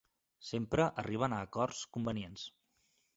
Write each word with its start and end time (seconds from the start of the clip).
Sempre 0.45 0.87
arriben 1.01 1.35
a 1.37 1.41
acords 1.49 1.83
convenients. 1.99 2.47